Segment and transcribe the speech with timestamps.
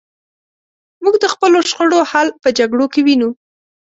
[1.03, 3.29] موږ د خپلو شخړو حل په جګړو کې وینو.